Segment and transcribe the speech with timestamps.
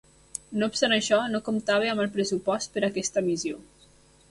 [0.61, 3.63] No obstant això, no comptava amb el pressupost per a aquesta missió.